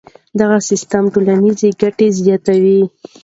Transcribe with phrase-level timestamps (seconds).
[0.39, 2.81] دغه سیستم ټولنیزې ګټې زیاتوي.